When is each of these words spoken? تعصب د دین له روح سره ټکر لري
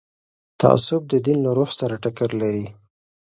تعصب 0.59 1.01
د 1.11 1.13
دین 1.25 1.37
له 1.45 1.51
روح 1.57 1.69
سره 1.79 1.95
ټکر 2.03 2.29
لري 2.41 2.65